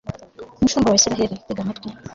mushumba 0.61 0.91
wa 0.91 0.99
israheli, 0.99 1.41
tega 1.47 1.61
amatwi 1.63 1.87